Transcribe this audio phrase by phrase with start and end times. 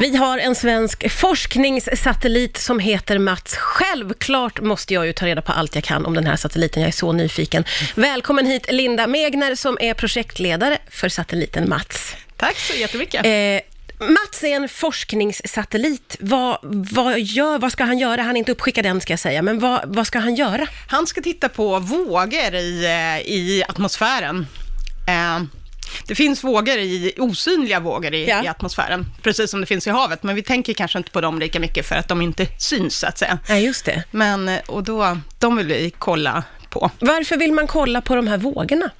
[0.00, 3.56] Vi har en svensk forskningssatellit som heter Mats.
[3.56, 6.82] Självklart måste jag ju ta reda på allt jag kan om den här satelliten.
[6.82, 7.64] Jag är så nyfiken.
[7.94, 12.16] Välkommen hit Linda Megner som är projektledare för satelliten Mats.
[12.36, 13.26] Tack så jättemycket.
[13.26, 16.16] Eh, Mats är en forskningssatellit.
[16.20, 18.22] Vad, vad, gör, vad ska han göra?
[18.22, 20.66] Han är inte uppskickad än ska jag säga, men vad, vad ska han göra?
[20.88, 24.46] Han ska titta på vågor i, eh, i atmosfären.
[25.08, 25.65] Eh,
[26.06, 28.44] det finns vågor i, osynliga vågor i, Ja.
[28.44, 31.38] i atmosfären, precis som det finns i havet, men vi tänker kanske inte på dem
[31.38, 33.38] lika mycket för att de inte syns, så att säga.
[33.48, 34.04] Nej, just det.
[34.10, 36.90] Men, eh, och då, de vill vi kolla på.
[36.98, 38.90] Varför vill man kolla på de här vågorna?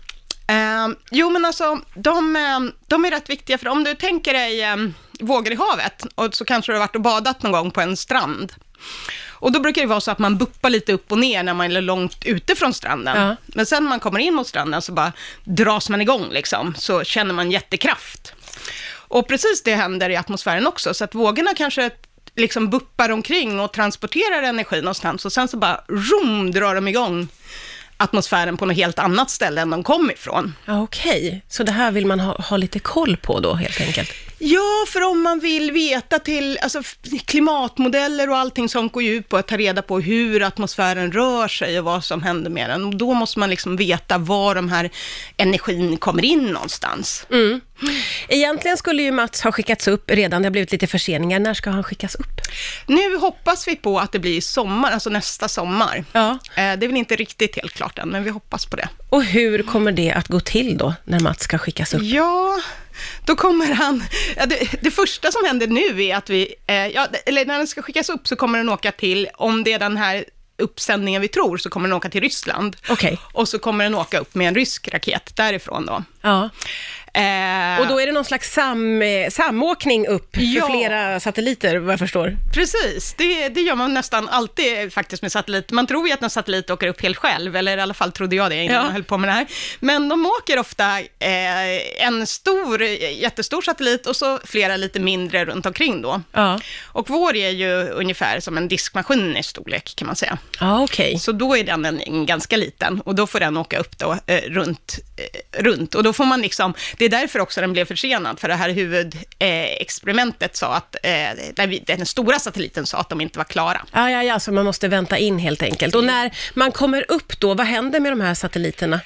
[0.49, 4.63] Eh, jo, men alltså, de, eh, de är rätt viktiga, för om du tänker dig
[4.63, 4.77] eh,
[5.21, 7.97] vågor i havet, och så kanske du har varit och badat någon gång på en
[7.97, 8.53] strand.
[9.47, 11.77] Och då brukar det vara så att man buppar lite upp och ner när man
[11.77, 13.23] är långt ute från stranden.
[13.23, 13.37] Ja.
[13.47, 15.13] Men sen när man kommer in mot stranden så bara
[15.45, 18.33] dras man igång liksom, så känner man jättekraft.
[18.89, 21.91] Och precis det händer i atmosfären också, så att vågorna kanske
[22.37, 27.29] liksom buppar omkring och transporterar energi någonstans och sen så bara rum drar de igång
[27.97, 30.55] atmosfären på något helt annat ställe än de kom ifrån.
[30.65, 34.11] Ja, Okej, så det här vill man ha, ha lite koll på då helt enkelt?
[34.39, 36.83] Ja, för om man vill veta till, alltså
[37.25, 41.49] klimatmodeller och allting som går ju ut på att ta reda på hur atmosfären rör
[41.49, 42.85] sig och vad som händer med den.
[42.85, 44.91] Och då måste man liksom veta var de här
[45.37, 47.27] energin kommer in någonstans.
[47.31, 47.61] Mm.
[48.29, 51.39] Egentligen skulle ju Mats ha skickats upp redan, det har blivit lite förseningar.
[51.39, 52.41] När ska han skickas upp?
[52.87, 56.05] Nu hoppas vi på att det blir sommar, alltså nästa sommar.
[56.13, 56.31] Ja.
[56.31, 58.89] Eh, Det är väl inte riktigt helt klart än, men vi hoppas på det.
[59.11, 62.03] Och hur kommer det att gå till då, när Mats ska skickas upp?
[62.03, 62.61] Ja,
[63.25, 64.05] då kommer han...
[64.37, 66.55] Ja, det, det första som händer nu är att vi...
[66.67, 69.73] Eh, ja, eller när den ska skickas upp så kommer den åka till, om det
[69.73, 70.25] är den här
[70.59, 72.77] uppsändningen vi tror, så kommer den åka till Ryssland.
[72.89, 73.19] Okej.
[73.33, 76.05] Och så kommer den åka upp med en rysk raket därifrån då.
[76.27, 76.51] Ja.
[77.21, 80.67] Eh, Och då är det någon slags sam, samåkning upp för Ja.
[80.71, 82.37] flera satelliter, vad jag förstår.
[82.55, 85.71] Precis, det, det gör man nästan alltid faktiskt med satellit.
[85.71, 88.37] Man tror ju att en satellit åker upp helt själv, eller i alla fall trodde
[88.37, 88.83] jag det innan Ja.
[88.85, 89.47] jag höll på med det här.
[89.81, 95.67] Men de åker ofta eh, en stor, jättestor satellit och så flera lite mindre runt
[95.67, 96.23] omkring då.
[96.33, 100.39] Ja, Och vår är ju ungefär som en diskmaskin i storlek kan man säga.
[100.61, 101.19] ja okej.
[101.19, 104.19] Så då är den en, en ganska liten och då får den åka upp då,
[104.27, 105.95] eh, runt, eh, runt.
[105.95, 108.71] Och då får man liksom, det är därför också den blev försenad, för det här
[108.71, 111.11] huvudexperimentet experimentet sa att, eh,
[111.55, 113.83] där den stora satelliten sa att de inte var klara.
[113.93, 115.95] Ja, ja, ja, så man måste vänta in helt enkelt.
[115.95, 119.01] Och när man kommer upp då, vad händer med de här satelliterna?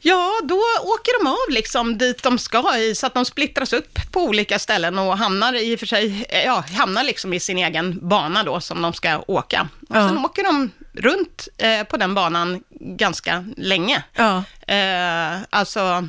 [0.00, 3.98] Ja, då åker de av liksom dit de ska i, så att de splittras upp
[4.12, 7.58] på olika ställen och hamnar i och för sig, eh, ja, hamnar liksom i sin
[7.58, 9.68] egen bana då som de ska åka.
[9.88, 10.08] Och Ja.
[10.08, 14.02] sen åker de runt eh, på den banan ganska länge.
[14.14, 16.08] Ja, Eh, alltså,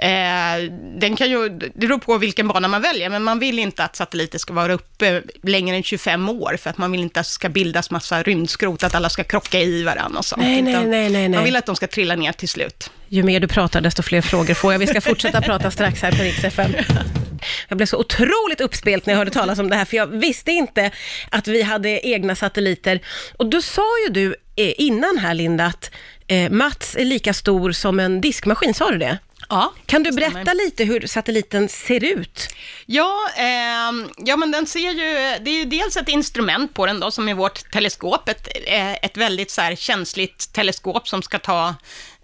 [0.00, 3.84] eh, den kan ju, det beror på vilken bana man väljer, men man vill inte
[3.84, 7.26] att satelliter ska vara uppe längre än 25 år, för att man vill inte att
[7.26, 10.42] det ska bildas massa rymdskrot, att alla ska krocka i varandra och sånt.
[10.42, 11.28] Nej, nej, nej, nej.
[11.28, 12.90] Man vill att de ska trilla ner till slut.
[13.08, 14.78] ju mer du pratar, desto fler frågor får jag.
[14.78, 16.72] Vi ska fortsätta prata strax här på Rix FM.
[17.68, 20.52] Jag blev så otroligt uppspelt när jag hörde talas om det här, för jag visste
[20.52, 20.90] inte
[21.30, 23.00] att vi hade egna satelliter.
[23.36, 25.90] Och då sa ju du eh, innan här, Linda, att
[26.26, 29.18] eh, Mats är lika stor som en diskmaskin, sa du det?
[29.50, 29.72] Ja.
[29.86, 30.34] Kan du det stämmer.
[30.34, 32.48] berätta lite hur satelliten ser ut?
[32.86, 37.00] Ja, ehm, ja, men den ser ju, det är ju dels ett instrument på den
[37.00, 41.38] då, som är vårt teleskop, ett, eh, ett väldigt så här känsligt teleskop som ska
[41.38, 41.74] ta eh,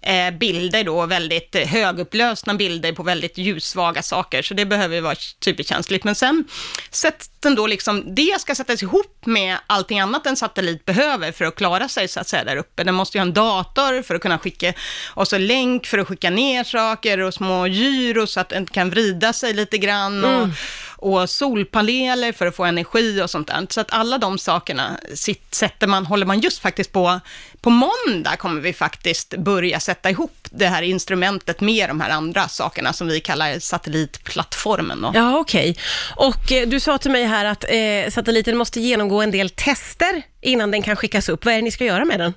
[0.07, 5.01] Eh, bilder då, väldigt högupplösta högupplösna bilder på väldigt ljussvaga saker, så det behöver ju
[5.01, 6.03] vara superkänsligt.
[6.03, 6.43] Men sen
[6.91, 11.45] sätts den då liksom, det ska sättas ihop med allting annat en satellit behöver för
[11.45, 12.83] att klara sig så att säga där uppe.
[12.83, 14.73] Den måste ju ha en dator för att kunna skicka,
[15.13, 18.89] och så länk för att skicka ner saker och små gyro så att den kan
[18.89, 20.51] vrida sig lite grann och, mm
[20.97, 23.67] och solpaneler för att få energi och sånt där.
[23.69, 27.19] Så att alla de sakerna sitt, sätter man, håller man just faktiskt på,
[27.61, 32.47] på måndag kommer vi faktiskt börja sätta ihop det här instrumentet med de här andra
[32.47, 35.01] sakerna som vi kallar satellitplattformen.
[35.01, 35.11] Då.
[35.13, 35.77] Ja, okej.
[36.15, 40.23] Och eh, du sa till mig här att eh, satelliten måste genomgå en del tester
[40.41, 41.45] innan den kan skickas upp.
[41.45, 42.33] Vad är det ni ska göra med den?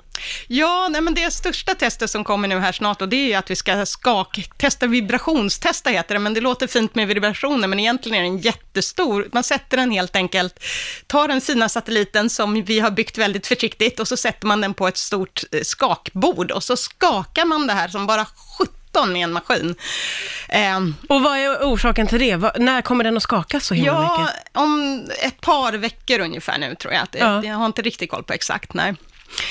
[0.47, 3.51] Ja, nej, men det största testet som kommer nu här snart, och det är att
[3.51, 8.23] vi ska skaktesta, vibrationstesta heter det, men det låter fint med vibrationer, men egentligen är
[8.23, 9.29] den jättestor.
[9.33, 10.65] Man sätter den helt enkelt,
[11.07, 14.75] tar den fina satelliten som vi har byggt väldigt försiktigt, och så sätter man den
[14.75, 18.27] på ett stort eh, skakbord, och så skakar man det här som bara
[18.59, 19.75] 17 med en maskin.
[20.49, 22.37] Ehm, Och vad är orsaken till det?
[22.37, 24.37] Vad, när kommer den att skaka så himla Ja, mycket?
[24.53, 27.03] om ett par veckor ungefär nu tror jag.
[27.03, 27.45] Att Ja.
[27.45, 28.97] Jag har inte riktigt koll på exakt när.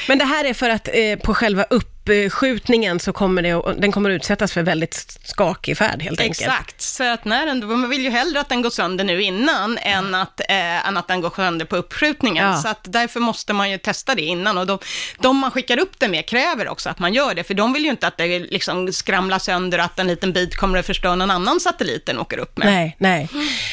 [0.07, 3.91] Men det här är för att eh, på själva upp, uppskjutningen så kommer det, den
[3.91, 6.41] kommer utsättas för väldigt skakig färd helt enkelt.
[6.41, 9.77] Exakt, så att när den, man vill ju hellre att den går sönder nu innan
[9.77, 12.45] än att, eh, än att den går sönder på uppskjutningen.
[12.45, 12.57] Ja.
[12.57, 14.79] Så att därför måste man ju testa det innan och de,
[15.19, 17.83] de man skickar upp det med kräver också att man gör det, för de vill
[17.83, 21.15] ju inte att det liksom skramlar sönder och att en liten bit kommer att förstöra
[21.15, 22.67] någon annan satellit den åker upp med.
[22.67, 23.29] Nej, nej.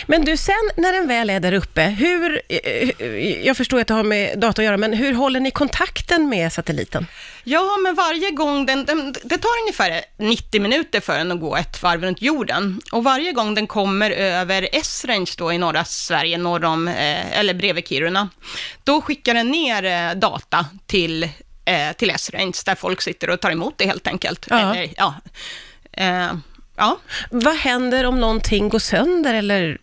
[0.07, 3.95] Men du, sen när den väl är där uppe, hur, eh, jag förstår att det
[3.95, 7.07] har med data att göra, men hur håller ni kontakten med satelliten?
[7.49, 11.57] Ja, men varje gång den, den, det tar ungefär 90 minuter för den att gå
[11.57, 12.81] ett varv runt jorden.
[12.93, 17.55] Och varje gång den kommer över S-range då i norra Sverige, norr om, eh, eller
[17.55, 18.29] bredvid Kiruna,
[18.85, 21.23] då skickar den ner eh, data till,
[21.65, 24.47] eh, till S-range, där folk sitter och tar emot det helt enkelt.
[24.51, 24.59] Ja.
[24.59, 25.15] Eller, ja.
[25.93, 26.33] Eh,
[26.77, 26.99] ja.
[27.31, 29.79] Vad händer om någonting går sönder eller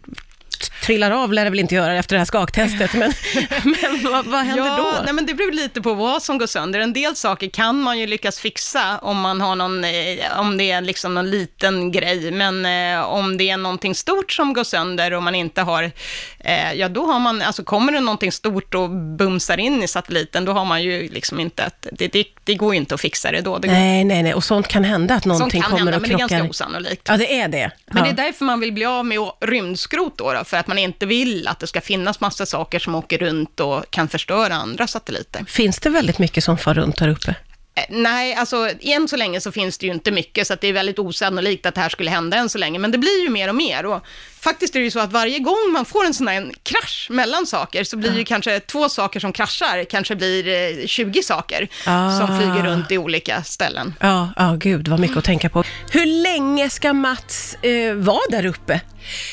[0.84, 3.14] trillar av, lär det väl inte göra efter det här skaktestet, men,
[3.64, 5.04] men vad, vad händer ja, då?
[5.04, 6.80] Nej, men det beror lite på vad som går sönder.
[6.80, 10.72] En del saker kan man ju lyckas fixa om man har någon, eh, om det
[10.72, 15.14] är liksom någon liten grej, men eh, om det är någonting stort som går sönder
[15.14, 15.92] och man inte har,
[16.40, 20.46] eh, ja då har man, alltså kommer det någonting stort och bumsar in i satelliten,
[20.46, 23.32] då har man ju liksom inte, att, det, det, det går ju inte att fixa
[23.32, 23.58] det då.
[23.58, 26.02] Det Nej, nej, nej, och sånt kan hända att sånt någonting kan kommer hända, och
[26.02, 26.38] men det är krockar.
[26.38, 27.08] ganska osannolikt.
[27.08, 27.72] Ja, det är det.
[27.86, 28.04] Men ja.
[28.04, 31.06] det är därför man vill bli av med rymdskrot då, då, för att man inte
[31.06, 35.46] vill att det ska finnas massa saker som åker runt och kan förstöra andra satelliter.
[35.48, 37.36] Finns det väldigt mycket som far runt här uppe?
[37.75, 40.74] Eh, Nej, alltså än så länge så finns det ju inte mycket, så det är
[40.74, 43.48] väldigt osannolikt att det här skulle hända än så länge, men det blir ju mer
[43.50, 43.86] och mer.
[43.86, 44.06] Och
[44.42, 47.08] faktiskt är det ju så att varje gång man får en sån här en krasch
[47.10, 50.48] mellan saker, så blir ju kanske två saker som kraschar, kanske blir
[50.81, 52.18] eh, 20 saker Ah.
[52.20, 53.94] som flyger runt i olika ställen.
[54.00, 55.64] Ja, ja, gud, vad mycket att tänka på.
[55.92, 58.81] Hur länge ska Mats eh, vara där uppe?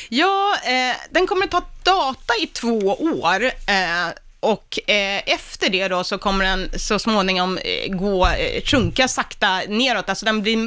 [0.09, 3.43] Ja, eh, den kommer att ta data i två år.
[3.45, 4.07] Eh,
[4.41, 9.61] och eh, efter det då så kommer den så småningom eh, gå, eh, sjunka sakta
[9.67, 10.09] neråt.
[10.09, 10.57] Alltså den blir,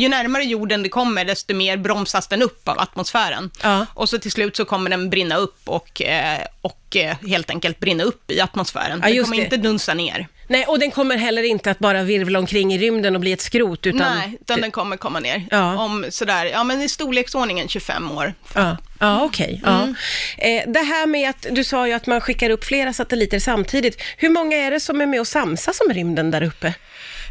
[0.00, 3.50] ju närmare jorden det kommer, desto mer bromsas den upp av atmosfären.
[3.62, 3.86] Ja.
[3.94, 7.80] Och så till slut så kommer den brinna upp och, eh, och eh, helt enkelt
[7.80, 9.00] brinna upp i atmosfären.
[9.04, 9.42] Ja, den kommer det.
[9.42, 10.28] inte dunsa ner.
[10.48, 13.40] Nej, och den kommer heller inte att bara virvla omkring i rymden och bli ett
[13.40, 14.16] skrot, utan...
[14.16, 15.46] Nej, utan den kommer komma ner.
[15.50, 15.78] Ja.
[15.78, 18.34] Om sådär, ja men i storleksordningen 25 år.
[18.54, 19.62] Ja, ja okej.
[19.66, 19.94] Mm.
[20.38, 20.44] ja.
[20.44, 24.02] eh, det här med att, du sa ju att man skickar upp flera satelliter samtidigt.
[24.16, 26.74] Hur många är det som är med och samsas om rymden där uppe?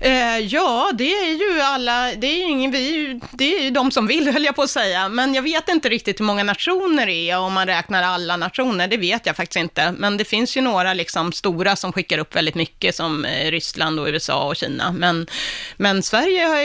[0.05, 3.91] Eh, ja, det är ju alla, det är ju ingen, vi, det är ju de
[3.91, 5.09] som vill, höll jag på att säga.
[5.09, 8.87] Men jag vet inte riktigt hur många nationer det är, om man räknar alla nationer,
[8.87, 9.91] det vet jag faktiskt inte.
[9.91, 13.99] Men det finns ju några liksom stora som skickar upp väldigt mycket, som eh, Ryssland
[13.99, 14.91] och USA och Kina.
[14.91, 15.27] Men,
[15.77, 16.61] men Sverige, har,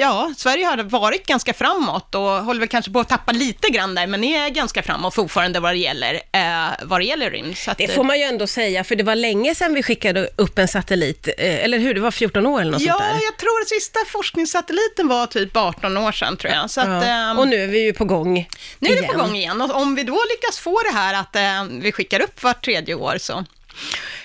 [0.00, 3.94] ja, Sverige har varit ganska framåt och håller väl kanske på att tappa lite grann
[3.94, 7.56] där, men är ganska framåt fortfarande vad det gäller, eh, vad det gäller rymd.
[7.56, 10.28] Så att, Det får man ju ändå säga, för det var länge sedan vi skickade
[10.36, 11.94] upp en satellit, eh, eller hur?
[11.94, 13.20] Det var 14 år eller något Ja, sånt där.
[13.24, 16.70] jag tror att sista forskningssatelliten var typ 18 år sedan, tror jag.
[16.70, 17.02] Så att, Ja.
[17.04, 19.12] ehm, Och nu är vi ju på gång Nu är det igen.
[19.14, 22.20] på gång igen och om vi då lyckas få det här att eh, vi skickar
[22.20, 23.44] upp vart tredje år så,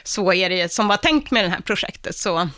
[0.03, 2.18] så är det som var tänkt med det här projektet.
[2.18, 2.50] Så.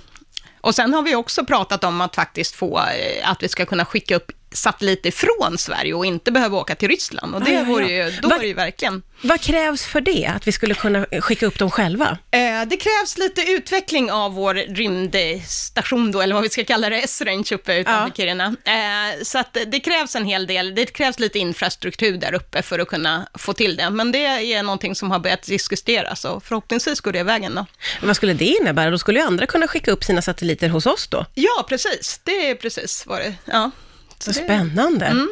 [0.61, 3.85] Och sen har vi också pratat om att faktiskt få, eh, att vi ska kunna
[3.85, 7.35] skicka upp satelliter från Sverige och inte behöva åka till Ryssland.
[7.35, 7.65] Och det Ja, ja, ja.
[7.73, 9.01] vore ju, då Va- det ju verkligen...
[9.21, 10.25] Vad krävs för det?
[10.35, 12.17] Att vi skulle kunna skicka upp dem själva?
[12.31, 16.97] Eh, det krävs lite utveckling av vår rymdstation då, eller vad vi ska kalla det,
[17.01, 18.13] S-range uppe utanför Ja.
[18.15, 18.55] Kiruna.
[18.65, 22.79] Eh, så att det krävs en hel del, det krävs lite infrastruktur där uppe för
[22.79, 23.89] att kunna få till det.
[23.89, 27.65] Men det är någonting som har börjat diskuteras och förhoppningsvis går det vägen då.
[28.03, 28.89] Vad skulle det innebära?
[28.91, 31.25] Då skulle ju andra kunna skicka upp sina satelliter hos oss då?
[31.33, 32.19] Ja, precis.
[32.23, 33.71] Det är precis vad det ja.
[34.19, 35.05] Så spännande.
[35.05, 35.29] Mm.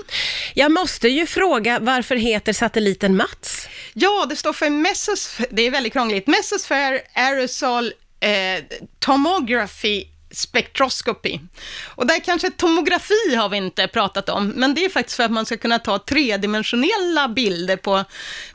[0.53, 3.67] Jag måste ju fråga, varför heter satelliten Mats?
[3.93, 8.63] Ja, det står för Mesosphere, det är väldigt krångligt, Mesosphere Aerosol eh,
[8.99, 11.39] Tomography Spectroscopy.
[11.95, 15.31] Och där kanske tomografi har vi inte pratat om, men det är faktiskt för att
[15.31, 18.03] man ska kunna ta tredimensionella bilder på,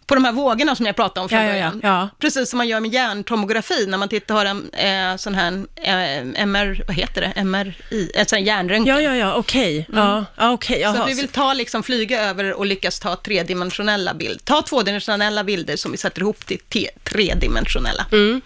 [0.06, 1.80] på de här vågorna som jag pratade om från Ja, ja, ja, början.
[1.82, 2.08] ja.
[2.18, 6.42] Precis som man gör med hjärntomografi, när man tittar har en eh, sån här eh,
[6.42, 8.94] MR, vad heter det, MRI, ett sån här hjärnröntgen.
[8.96, 9.86] Ja, ja, ja, okej.
[9.92, 10.82] Ja, okej.
[10.82, 10.92] Mm.
[10.92, 11.04] Så jaha.
[11.04, 14.40] att vi vill ta, liksom, flyga över och lyckas ta tredimensionella bilder.
[14.44, 18.06] Ta tvådimensionella bilder som vi sätter ihop till tredimensionella.
[18.12, 18.40] Mm.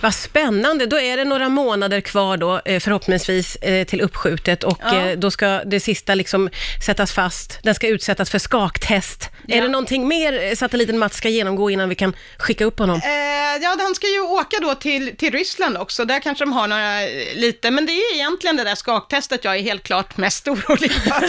[0.00, 0.86] Vad spännande.
[0.86, 4.96] Då är det några månader kvar då, eh, förhoppningsvis, eh, till uppskjutet och Ja.
[4.96, 6.50] eh, då ska det sista liksom
[6.86, 7.58] sättas fast.
[7.62, 9.28] Den ska utsättas för skaktest.
[9.46, 9.56] Ja.
[9.56, 13.00] Är det någonting mer eh, satelliten Mats ska genomgå innan vi kan skicka upp honom?
[13.04, 16.04] Eh, ja, han ska ju åka då till, till Ryssland också.
[16.04, 19.56] Där kanske de har några eh, lite, men det är egentligen det där skaktestet jag
[19.56, 21.28] är helt klart mest orolig för.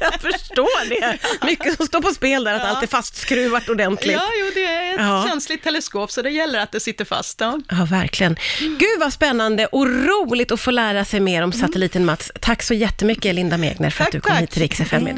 [0.00, 1.18] Jag förstår det.
[1.46, 4.12] Mycket som står på spel där, att allt är fastskruvat ordentligt.
[4.12, 5.24] ja, jo, det är ett Ja.
[5.28, 7.40] känsligt teleskop, så det gäller att det sitter fast.
[7.40, 7.58] Ja.
[7.70, 8.36] Ja, verkligen.
[8.60, 10.17] Gud vad spännande och roligt
[10.52, 12.32] att få lära sig mer om satelliten Mats.
[12.40, 14.40] Tack så jättemycket Linda Megner för att Tack, du kom tack.
[14.42, 15.16] hit till Rix FM idag.